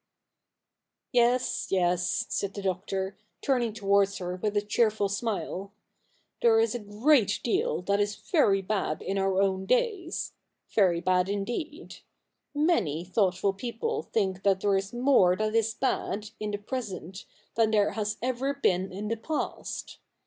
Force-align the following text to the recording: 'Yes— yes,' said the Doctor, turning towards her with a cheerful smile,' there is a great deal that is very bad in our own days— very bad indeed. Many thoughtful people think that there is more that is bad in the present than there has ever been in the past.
'Yes— 1.11 1.67
yes,' 1.69 2.25
said 2.27 2.55
the 2.55 2.63
Doctor, 2.63 3.15
turning 3.39 3.71
towards 3.71 4.17
her 4.17 4.37
with 4.37 4.57
a 4.57 4.61
cheerful 4.63 5.07
smile,' 5.07 5.71
there 6.41 6.59
is 6.59 6.73
a 6.73 6.79
great 6.79 7.39
deal 7.43 7.83
that 7.83 7.99
is 7.99 8.15
very 8.15 8.63
bad 8.63 9.03
in 9.03 9.19
our 9.19 9.39
own 9.39 9.67
days— 9.67 10.31
very 10.75 11.01
bad 11.01 11.29
indeed. 11.29 11.97
Many 12.55 13.05
thoughtful 13.05 13.53
people 13.53 14.01
think 14.01 14.41
that 14.41 14.61
there 14.61 14.75
is 14.75 14.91
more 14.91 15.35
that 15.35 15.53
is 15.53 15.75
bad 15.75 16.31
in 16.39 16.49
the 16.49 16.57
present 16.57 17.25
than 17.53 17.69
there 17.69 17.91
has 17.91 18.17
ever 18.23 18.55
been 18.55 18.91
in 18.91 19.07
the 19.07 19.17
past. 19.17 19.99